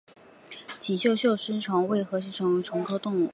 [0.79, 3.29] 锦绣神须虫为叶须虫科双须虫属的动物。